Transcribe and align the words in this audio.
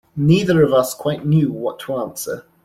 Neither 0.15 0.63
of 0.63 0.73
us 0.73 0.95
quite 0.95 1.27
knew 1.27 1.51
what 1.51 1.77
to 1.81 1.93
answer. 1.97 2.47